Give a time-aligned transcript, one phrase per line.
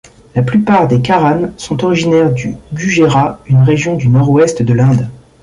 [0.33, 5.07] La plupart des Karanes sont originaires du Gujerat, une région du Nord-ouest de l'Inde.